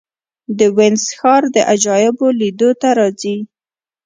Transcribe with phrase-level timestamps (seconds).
[0.57, 3.37] د وینز ښار د عجایبو لیدو ته راځي.